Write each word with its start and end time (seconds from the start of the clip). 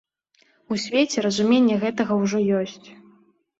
У 0.75 0.77
свеце 0.85 1.17
разуменне 1.27 1.75
гэтага 1.85 2.19
ўжо 2.25 2.43
ёсць. 2.63 2.87